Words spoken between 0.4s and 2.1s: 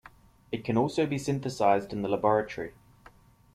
It can also be synthesized in the